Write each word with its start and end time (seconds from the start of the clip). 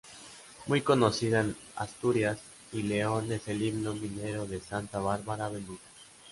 Muy 0.65 0.81
conocida 0.81 1.41
en 1.41 1.55
Asturias 1.75 2.39
y 2.73 2.81
León 2.81 3.31
es 3.31 3.47
el 3.47 3.61
himno 3.61 3.93
minero 3.93 4.47
de 4.47 4.59
"Santa 4.59 4.97
Bárbara 4.97 5.47
Bendita". 5.49 5.77